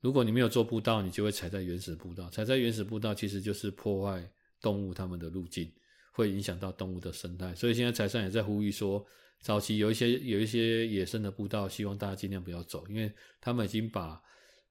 [0.01, 5.73] 如果你没有做步道，你就会踩在原始步道，踩在原始步道其实就是破坏动物它们的路径，
[6.12, 7.55] 会影响到动物的生态。
[7.55, 9.03] 所以现在财山也在呼吁说，
[9.41, 14.21] 早期有一些有一些野生的步道，希望大家尽量不要走，因为他们已经把。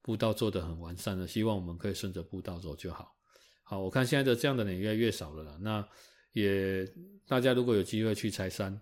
[0.01, 3.13] 步道做得很完善了，希望我们可以顺着步道走就好。
[3.63, 5.57] 好，我看现在的这样的人越来越少了啦。
[5.61, 5.87] 那
[6.31, 6.87] 也
[7.27, 8.81] 大家如果有机会去柴山，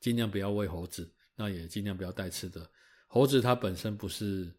[0.00, 2.70] 尽量不要喂猴子，那也尽量不要带吃的。
[3.08, 4.54] 猴子它本身不是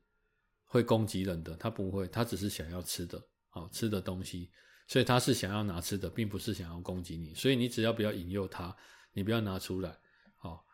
[0.65, 4.49] 会攻击人的，它不会，它只是想要吃的，好吃的东西，
[4.87, 7.35] 所以它是想要拿吃的，并不是想要攻击你。
[7.35, 8.75] 所以你只要不要引诱它，
[9.13, 9.95] 你不要拿出来，
[10.37, 10.65] 好，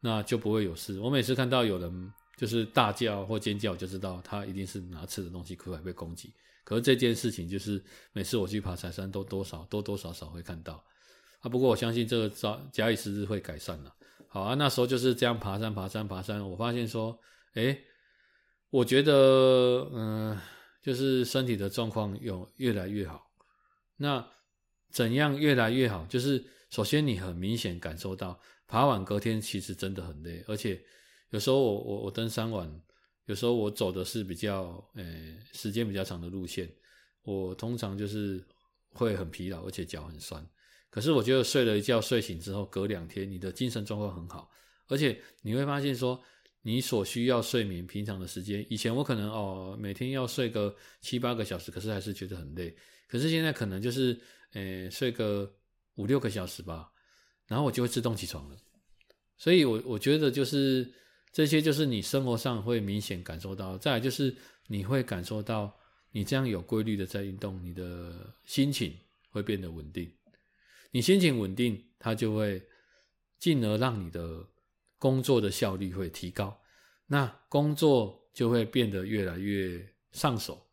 [0.00, 0.98] 那就不会有事。
[0.98, 2.12] 我每次看到有人。
[2.36, 6.32] 就是大叫或尖叫，就知道他一定是拿吃的东西，可能被攻击。
[6.64, 10.82] 可是这件事情，就是每次我去爬柴山，都多少多多少少会看到
[11.40, 11.50] 啊。
[11.50, 13.94] 不过我相信这个早假以时日会改善了。
[14.32, 16.48] 好啊，那时候就是这样爬山、爬山、爬山。
[16.48, 17.18] 我发现说，
[17.54, 17.82] 诶，
[18.70, 20.38] 我觉得，嗯、
[20.80, 23.28] 就是身体的状况有越来越好。
[23.96, 24.24] 那
[24.90, 26.06] 怎样越来越好？
[26.06, 30.80] 就是首先你很明显感受到，爬完隔天其实真的很累，而且。
[31.32, 32.68] 有时候我我我登山完，
[33.26, 35.04] 有时候我走的是比较呃、
[35.52, 36.68] 时间比较长的路线，
[37.22, 38.44] 我通常就是
[38.94, 40.44] 会很疲劳，而且脚很酸。
[40.90, 44.50] 可是我觉得睡了一觉，睡醒之后隔两天，你的精神状况很好，
[44.88, 46.22] 而且你会发现说，
[46.62, 52.76] 你所需要睡眠平常的时间，以前我可能哦每天要睡个七八个小时，可是还是觉得很累。
[53.08, 54.20] 可是现在可能就是
[54.52, 55.50] 呃、睡个
[55.94, 56.90] 五六个小时吧，
[57.46, 58.56] 然后我就会自动起床了。
[59.36, 60.92] 所以我我觉得就是。
[61.32, 65.72] 这些就是你生活上会明显感受到，再来就是你会感受到，
[66.10, 68.92] 你这样有规律的在运动，你的心情
[69.30, 70.12] 会变得稳定。
[70.90, 72.62] 你心情稳定，它就会
[73.38, 74.46] 进而让你的
[74.98, 76.60] 工作的效率会提高，
[77.06, 80.66] 那工作就会变得越来越上手，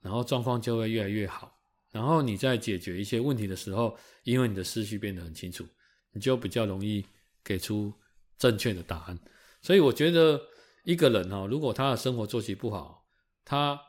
[0.00, 1.58] 然后状况就会越来越好。
[1.90, 5.66] 然后你在解决一些问题的时候，因为你的思绪变得很清楚，
[6.12, 7.04] 你就比较容易
[7.42, 7.92] 给出
[8.38, 9.18] 正确的答案。
[9.60, 10.40] 所以我觉得
[10.84, 13.08] 一个人哈，如果他的生活作息不好，
[13.44, 13.80] 他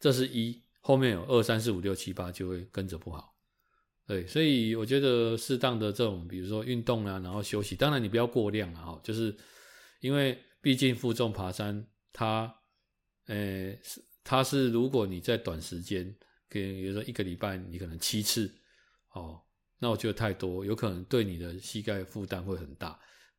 [0.00, 3.36] 这是一，后面有二三四五六七八就会跟着不好。
[4.06, 9.34] 对，所以我觉得适当的这种，比如说运动啊，然后休息，当然你不要过量了哈，就是
[10.00, 12.52] 因为毕竟负重爬山，它，
[13.26, 16.04] 呃，是它是如果你在短时间，
[16.48, 18.52] 跟比如说一个礼拜你可能七次，
[19.12, 19.40] 哦，
[19.78, 22.98] 那我觉得太多，有可能对你的膝盖负担会很大。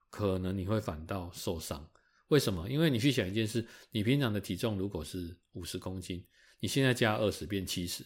[0.10, 1.90] 可能你会反倒受伤，
[2.28, 2.70] 为什么？
[2.70, 6.24] 因为你去想一件事，你平常的体重如果是五十公斤，
[6.60, 8.06] 你现在加二十变七十，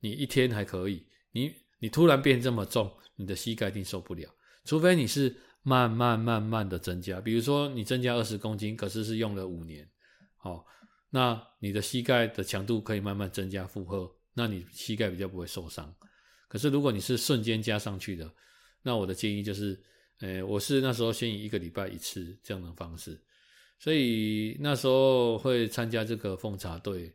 [0.00, 4.28] 你一天还可以，你你突然变这么重，你的膝盖一定受不了。
[4.64, 9.88] 除非你是慢慢慢慢的增加，比如说你增加二十公斤，可是是用了五年，
[10.36, 10.64] 好，
[11.10, 15.92] 那你的膝盖的强度可以慢慢增加负荷，那你膝盖比较不会受伤。
[16.48, 18.30] 可是如果你是瞬间加上去的，
[18.82, 19.80] 那我的建议就是，
[20.20, 23.20] 呃，我是那时候先以一个礼拜一次这样的方式，
[23.78, 27.14] 所以那时候会参加这个奉茶队，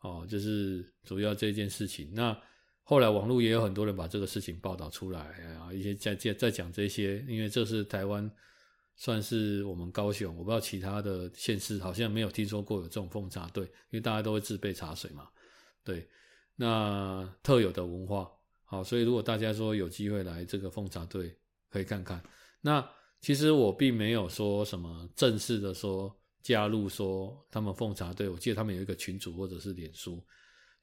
[0.00, 2.10] 哦，就是主要这件事情。
[2.12, 2.36] 那
[2.86, 5.20] 后来网络也有很多人把这个事情报道出来
[5.58, 8.30] 啊，一些在在在讲这些，因为这是台湾
[8.94, 15.26] 算是我们高雄，我不知道其他的县市好像没有听说过有这种奉茶队，因为大家都会自备茶水嘛，
[15.82, 16.06] 对，
[16.56, 18.30] 那特有的文化，
[18.64, 21.34] 好，所以如果大家说有机会来这个奉茶队，
[21.70, 22.22] 可以看看。
[22.60, 22.86] 那
[23.22, 30.22] 其实我并没有说什么正式的说加入说他们奉茶队，我记得他们有一个群组或者是脸书。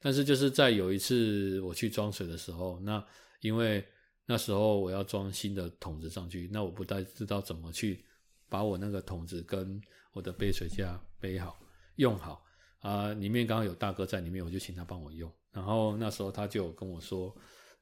[0.02, 3.02] 但是就是在有一次我去装水的时候，那
[3.40, 3.82] 因为
[4.26, 8.04] 那时候我要装新的桶子上去，那我不太知道怎么去
[8.48, 9.80] 把我那个桶子跟
[10.12, 11.58] 我的杯水架背好
[11.96, 12.44] 用好
[12.80, 15.32] 啊，里面刚好有大哥在里面，我就请他帮我用。
[15.52, 17.32] 然后那时候他就跟我说：“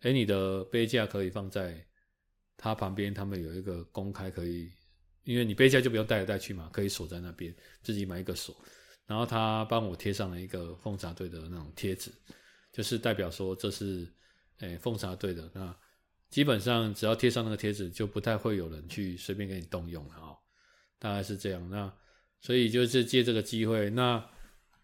[0.03, 1.83] 诶，你的杯架可以放在
[2.57, 4.71] 他旁边，他们有一个公开可以，
[5.25, 8.55] 因为你杯架就不用带来带去嘛，可以锁在那边，自己买一个锁。”
[9.11, 12.13] 然后他帮我贴上了一个奉茶队的那种贴纸，
[12.73, 14.07] 就是代表说这是
[14.61, 15.51] 诶奉茶队的。
[15.53, 15.77] 那
[16.29, 20.39] 基本上只要贴上那个贴纸，就不太会有人去随便给你动用了哦，
[21.01, 21.69] 大概是这样。
[21.69, 21.93] 那
[22.41, 24.25] 所以就是借这个机会，那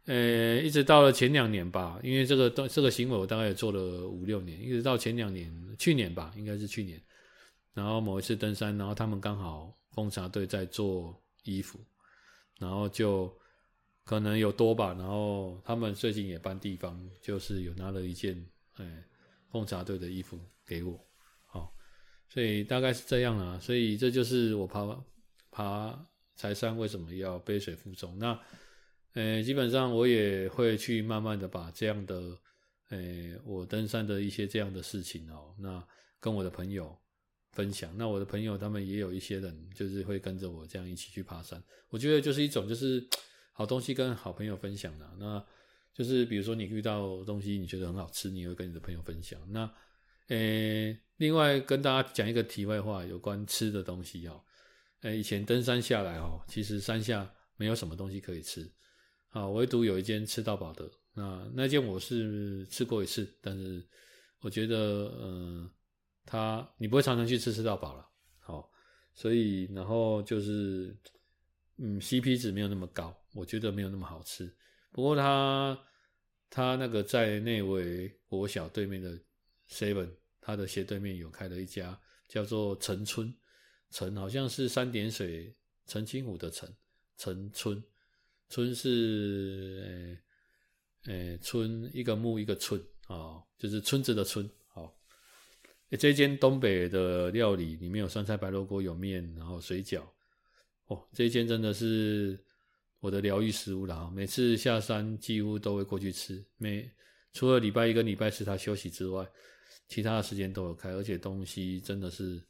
[0.06, 7.00] 呃一直到了前两年吧，因为这个这个行为我大概也做了五六年，一直到前两年，去年吧，应该是去年。
[7.74, 11.78] 然后某一次登山，然后他们刚好奉茶队在做衣服，
[12.58, 13.32] 然后就。
[14.06, 18.40] 可能有多吧，然后他们最近也搬地方，就是有拿了一件
[18.74, 19.04] 哎
[19.50, 21.04] 奉茶队的衣服给我，
[21.44, 21.74] 好，
[22.28, 23.58] 所以大概是这样啦。
[23.58, 25.04] 所以这就是我爬
[25.50, 28.16] 爬柴山为什么要背水负重。
[28.16, 28.40] 那
[29.14, 32.38] 呃，基本上我也会去慢慢的把这样的
[32.90, 35.84] 呃我登山的一些这样的事情哦，那
[36.20, 36.96] 跟我的朋友
[37.50, 37.92] 分享。
[37.98, 41.60] 那我的朋友他们也有一些人就是会跟着我这样一起去爬山。
[41.88, 43.04] 我觉得就是一种就是。
[43.56, 45.42] 好东西跟好朋友分享的，那
[45.94, 49.40] 就是比如说你遇到东西你觉得很好吃，你会跟你的朋友分享。
[49.50, 49.62] 那，
[50.28, 54.44] 呃、另外跟大家讲一个题外话，有关吃的东西哦。
[55.00, 58.70] 呃、以前登山下来哦，其实山下没有什么东西可以吃，
[59.30, 60.90] 啊，唯独有一间吃到饱的。
[61.14, 63.82] 那那间我是吃过一次，但是
[64.40, 65.70] 我觉得，嗯、呃，
[66.26, 68.06] 他你不会常常去吃吃到饱了，
[68.38, 68.70] 好，
[69.14, 70.94] 所以然后就是。
[71.78, 74.52] 嗯，CP 值没有那么高，我觉得没有那么好吃。
[74.90, 75.78] 不过他
[76.48, 79.16] 他那个在内围国小对面的
[79.68, 83.32] Seven，他的斜对面有开了一家叫做陈村，
[83.90, 85.54] 陈好像是三点水
[85.86, 86.74] 陈清湖的陈，
[87.18, 87.82] 陈村，
[88.48, 90.18] 村是
[91.04, 94.48] 呃呃村一个木一个村啊、哦，就是村子的村。
[94.74, 94.92] 哦，
[95.98, 100.02] 这间东北的料理里面有酸菜白肉锅，有面，然后水饺。
[100.86, 102.38] 哦，这间真的是
[103.06, 104.10] 我的疗愈食物了啊！
[104.12, 106.90] 每次下山几乎都会过去吃，每
[107.32, 109.24] 除了礼拜一跟礼拜四他休息之外，
[109.86, 112.44] 其他的时间都有开，而且东西真的是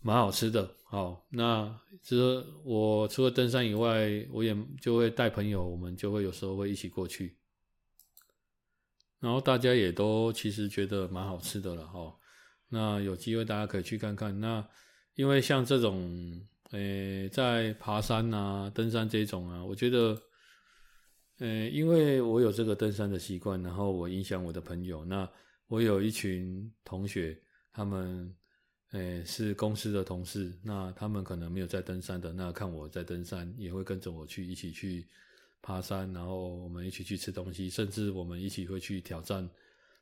[0.00, 0.68] 蛮好吃的。
[0.82, 7.36] 好，那这我除了登山以外，我也就会带朋友，我们就会有时候会一起过去，
[9.20, 12.12] 然后大家也都其实觉得蛮好吃的了哈。
[12.70, 14.40] 那有机会大家可以去看看。
[14.40, 14.68] 那
[15.14, 16.44] 因为像这种。
[16.74, 20.20] 诶，在爬山啊、登山这种啊，我觉得，
[21.38, 25.04] 呃，因为我有这个登山的习惯，然后我影响我的朋友。
[25.04, 25.30] 那
[25.68, 27.40] 我有一群同学，
[27.72, 28.34] 他们，
[28.90, 35.06] 诶，是公司的同事，那他们可能没有在登山的，那看我在登山，也会跟着我去一起去
[35.62, 39.48] 爬山，然后我们一起去吃东西，甚至我们一起会去挑战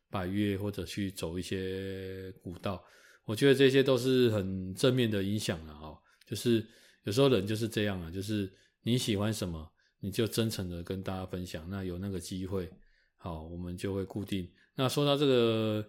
[0.09, 2.83] 百越或者去走一些古道。
[3.27, 5.99] 我觉得这些都是很正面的影响了啊。
[6.33, 6.67] 就是
[7.03, 9.71] 有时候人就是这样啊，就是你喜欢什么，
[10.01, 11.69] 你就真诚的跟大家分享。
[11.69, 12.71] 那有那个机会，
[13.19, 14.51] 好，我们就会固定。
[14.75, 15.87] 那说到这个，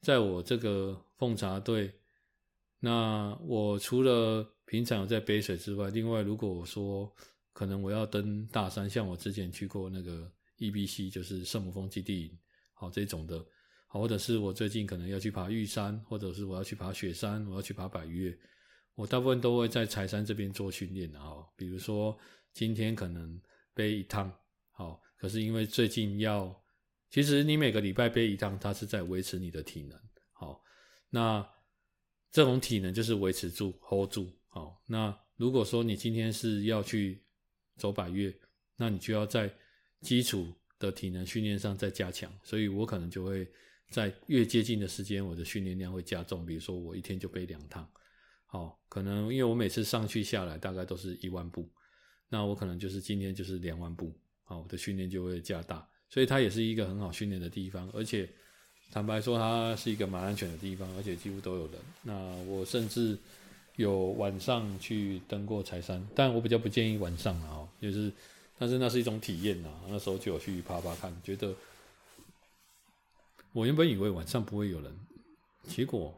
[0.00, 1.92] 在我这个奉茶队，
[2.78, 7.12] 那我除了平常有在杯水之外，另外如果我说
[7.52, 12.38] 可能我要登大山，像我之前去过那个 EBC，就是圣母峰基地，
[12.74, 13.44] 好这种的，
[13.88, 18.38] 好，或者是我最近可能要去爬玉山，或者是我要去爬雪山，我要去爬百岳。
[18.94, 22.18] 我大部分都会在柴山这边做训练啊，比如说
[22.52, 23.40] 今天可能
[23.74, 24.30] 背一趟，
[24.72, 26.54] 好，可是因为最近要，
[27.08, 29.98] 其实你每个礼拜背一趟，它是在维持你的体能，
[30.32, 30.62] 好，
[31.08, 31.46] 那
[32.30, 34.30] 这种体能就是维持住，hold 住。
[34.48, 37.24] 好，那如果说你今天是要去
[37.76, 38.34] 走百越，
[38.76, 39.52] 那你就要在
[40.00, 42.32] 基础的体能训练上再加强。
[42.42, 43.48] 所以我可能就会
[43.90, 46.44] 在越接近的时间，我的训练量会加重。
[46.44, 47.88] 比如说我一天就背两趟，
[48.50, 51.68] 好，可能因为我每次上去下来大概都是一万步，
[52.28, 54.12] 那我可能就是今天就是两万步，
[54.44, 55.88] 好，我的训练就会加大。
[56.08, 58.28] 所以它也是一个很好训练的地方，而且。
[58.92, 61.74] 坦白说，它是一个蛮安全的地方，而且几乎都有人。
[62.02, 62.12] 那
[62.46, 63.16] 我甚至
[63.76, 68.12] 有晚上去登过柴山，但我比较不建议晚上啊，就是，
[68.58, 69.68] 但是那是一种体验呐。
[69.88, 71.54] 那时候就有去爬爬看，觉得
[73.52, 74.92] 我原本以为晚上不会有人，
[75.68, 76.12] 结果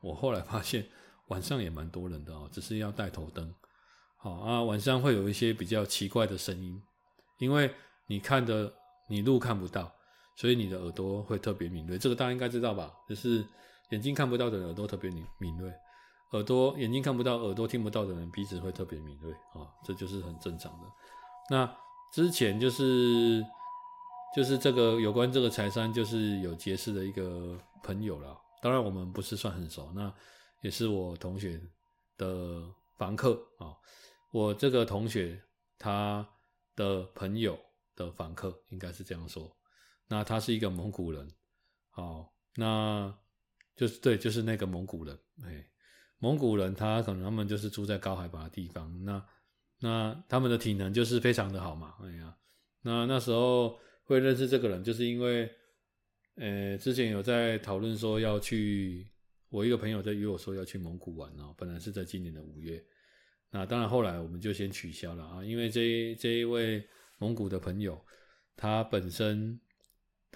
[0.00, 0.86] 我后来发现
[1.28, 3.54] 晚上也蛮多人的哦，只是要带头灯。
[4.16, 6.82] 好啊，晚上会有一些比较奇怪的声音，
[7.38, 7.72] 因为
[8.06, 8.72] 你看的
[9.08, 9.92] 你路看不到。
[10.36, 12.92] 所以你的耳朵会特别敏锐，这个大家应该知道吧？
[13.08, 13.46] 就是
[13.90, 15.72] 眼睛看不到的人耳朵特别敏敏锐，
[16.32, 20.88] 耳朵眼睛看不到、耳朵听不到的人鼻子会特别敏锐啊，这就是很正常的。
[21.50, 21.72] 那
[22.12, 23.46] 之前就是
[24.34, 28.36] 就是这个有关这个财商，就是有结识的一个朋友啦。
[28.60, 30.12] 当然我们不是算很熟，那
[30.64, 31.60] 也是我同学
[32.16, 32.64] 的
[32.96, 33.76] 房客啊。
[34.32, 35.38] 我这个同学
[35.78, 36.26] 他
[36.74, 37.58] 的朋友
[37.94, 39.54] 的房客，应该是这样说。
[40.08, 41.30] 那他是一个蒙古人，
[41.90, 43.14] 好，那
[43.76, 45.68] 就是对，就是那个蒙古人，哎，
[46.18, 49.24] 蒙古人他可能他们就是住在高海拔的地方，那
[49.80, 52.36] 那他们的体能就是非常的好嘛，哎呀，
[52.82, 55.50] 那那时候会认识这个人，就是因为，
[56.36, 59.06] 呃，之前有在讨论说要去，
[59.54, 62.84] 我一个朋友在约我说要去蒙古玩哦，本来是在今年的五月，
[63.50, 66.84] 那当然后来我们就先取消了啊，因为这这一位
[67.18, 68.04] 蒙古的朋友，
[68.56, 69.60] 他本身。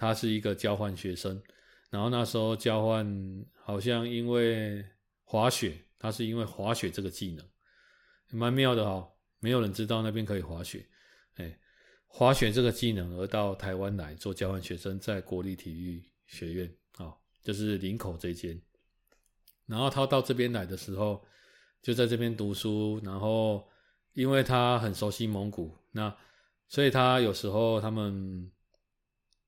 [0.01, 1.43] 他是一个交换学生，
[1.89, 4.81] 然后那时候交换好像因为
[5.25, 7.45] 滑雪，他是因为滑雪这个技能，
[8.29, 9.11] 蛮妙的哦，
[9.41, 10.87] 没有人知道那边可以滑雪，
[11.33, 11.59] 哎，
[12.07, 17.13] 滑雪这个技能而到台湾来做交换学生，在国立体育学院啊，
[17.43, 18.57] 就是林口这间，
[19.69, 21.23] 然后他到这边来的时候，
[21.81, 23.65] 就在这边读书，然后
[24.13, 26.13] 因为他很熟悉蒙古，那
[26.67, 28.51] 所以他有时候他们。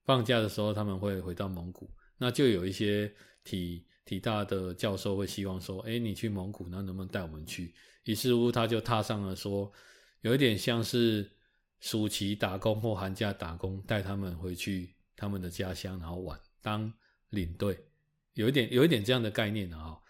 [0.03, 3.09] 放假的时候，他们会回到蒙古，那就有一些
[3.43, 7.71] 体体大的教授会希望说：“哎，你去蒙古，那能不能带我们去？”
[8.05, 9.71] 于是乎，他就踏上了说，
[10.21, 11.29] 有一点像是
[11.79, 16.91] 暑期打工或寒假打工，带他们回去他们的家乡，然后玩，当
[17.29, 17.79] 领队，
[18.33, 20.00] 有一点有一点这样的概念啊。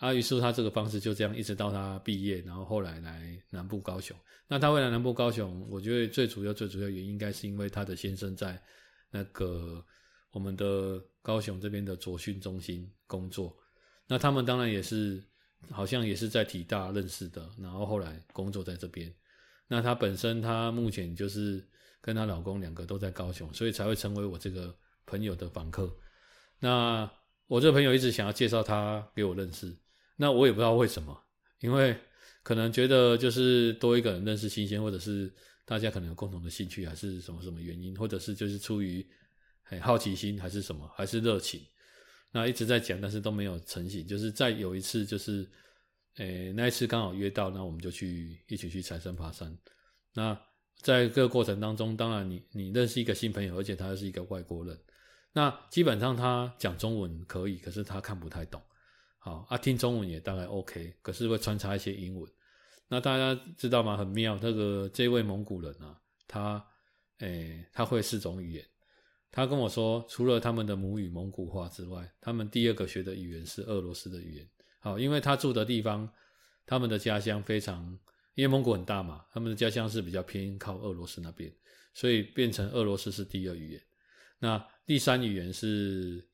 [0.00, 4.16] 啊，于是他这个方式就这样一直到他毕业，然后后来来南部高雄。
[4.48, 8.60] 那他会来南部高雄，我觉得最主要最主要原因应该是因为他的先生在。
[9.12, 9.84] 那个
[10.30, 13.52] 我们的高雄这边的左训中心工作，
[14.06, 15.20] 那他们当然也是，
[15.68, 19.12] 好像也是在体大认识的，然后后来工作在这边。
[19.66, 21.68] 那她本身她目前就是
[22.00, 24.72] 跟她老公两个都在高雄，所以才会成为我这个
[25.06, 25.92] 朋友的房客。
[26.60, 27.10] 那
[27.48, 29.76] 我这朋友一直想要介绍他给我认识，
[30.20, 31.18] 那我也不知道为什么，
[31.60, 31.96] 因为
[32.42, 35.32] 可能觉得就是多一个人认识新鲜，或者是。
[35.66, 39.06] 大家可能有共同的兴趣，还是什么什么原因，或者是就是出于
[39.62, 41.64] 很好奇心，还是什么，还是热情，
[42.32, 44.04] 那一直在讲，但是都没有成型。
[44.04, 45.48] 就是再有一次，就是，
[46.16, 49.56] 诶、那一次刚好约到，那我们就去一起去柴山爬山。
[50.12, 50.36] 那
[50.78, 54.76] 在这个过程当中，当然你你认识一个新朋友，而且他又是一个外国人，
[55.32, 58.60] 那基本上他讲中文可以，可是他看不太懂。
[59.22, 62.28] 好啊，听中文也大概 OK，可是会穿插一些英文。
[62.88, 63.96] 那大家知道吗？
[63.96, 66.66] 很妙，这个这位蒙古人啊，他，
[67.18, 68.66] 诶、他会四种语言。
[69.30, 74.48] 他跟我说，除了他们的母语蒙古话之外，他们第二个学的语言是俄罗斯的语言。
[74.80, 76.10] 好，因为他住的地方，
[76.64, 77.96] 他们的家乡非常，
[78.34, 81.54] 因为蒙古很大嘛，他们的家乡是比较偏靠俄罗斯那边，
[81.92, 83.82] 所以变成俄罗斯是第二语言。
[84.38, 86.26] 那第三语言是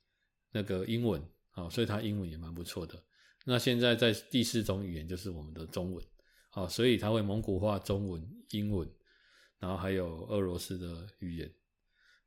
[0.53, 1.21] 那个英文，
[1.57, 3.03] 好，所以他英文也蛮不错的。
[3.47, 6.05] 那现在在第四种语言就是我们的中文。
[6.53, 8.87] 哦，所以他会蒙古话、中文、英文，
[9.59, 11.51] 然后还有俄罗斯的语言。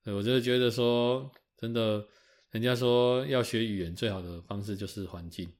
[0.05, 2.03] 我就觉得说，真的，
[2.49, 5.51] 人家说要学语言最好的方式就是环境。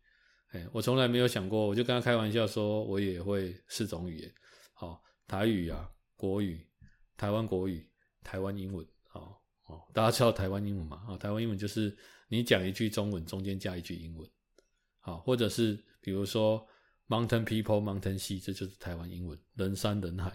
[0.50, 4.34] 哎，我从来没有想过，我就跟他开玩笑说，我也会四种语言。
[4.74, 6.66] 好，台语啊，国语，
[7.16, 7.88] 台湾国语，
[8.24, 8.84] 台湾英文。
[9.70, 11.02] 哦，大家知道台湾英文嘛？
[11.08, 11.98] 啊，台湾英文就是
[12.28, 14.30] 你讲一句中文，中间加一句英文。
[15.00, 16.68] 好，或者是比如说。
[17.10, 20.32] Mountain people, mountain sea，这就是台湾英文，人山人海。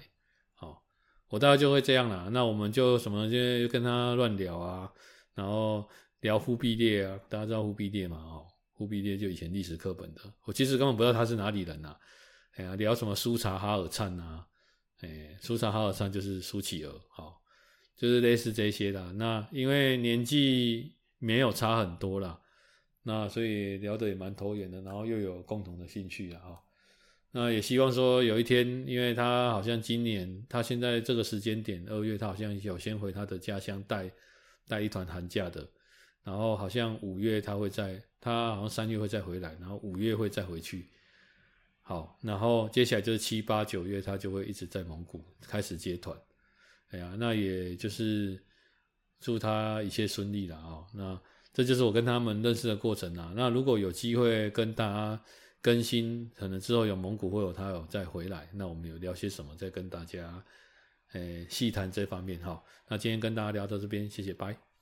[0.54, 0.82] 好，
[1.28, 2.28] 我大概就会这样啦。
[2.32, 4.92] 那我们就什么，就跟他乱聊啊，
[5.34, 5.88] 然后
[6.22, 8.16] 聊忽必烈啊，大家知道忽必烈嘛？
[8.16, 11.98] 哦，忽必烈就以前历史课本的，我其实根本不知道他是哪里人呐、啊。
[12.56, 14.44] 哎呀，聊什么苏察哈尔灿呐？
[15.02, 17.40] 哎，苏察哈尔灿就是苏乞儿，好，
[17.96, 19.12] 就是类似这些的。
[19.14, 22.40] 那因为年纪没有差很多啦，
[23.02, 26.60] 那所以聊得也蛮投缘的，然后又有共同的兴趣啊。
[27.30, 34.10] 那也希望说有一天，因为他好像今年他现在这个时间点二月，他好像有先回他的家乡带
[34.68, 35.68] 带一团寒假的，
[36.22, 40.88] 然后好像五月他会再，他好像三月会再回来，然后五月会再回去。
[41.82, 46.16] 好，然后接下来就是七八九月，他就会一直在蒙古开始接团。
[46.94, 48.40] 哎呀，那也就是
[49.20, 50.86] 祝他一切顺利了啊、哦。
[50.94, 51.20] 那
[51.52, 53.32] 这就是我跟他们认识的过程啊。
[53.34, 55.20] 那如果有机会跟大家
[55.60, 60.44] 更新，可能之后有蒙古会有他有再回来，那我们有聊些什么，再跟大家
[61.12, 62.62] 诶细谈这方面哈。
[62.88, 64.73] 那今天跟大家聊到这边，谢谢，拜。